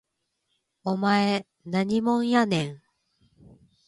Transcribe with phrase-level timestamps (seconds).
[0.83, 2.81] お前何もんやねん